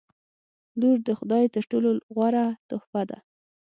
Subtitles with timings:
[0.79, 3.17] •لور د خدای تر ټولو غوره تحفه ده.